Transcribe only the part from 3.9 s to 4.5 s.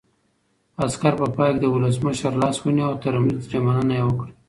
یې وکړه.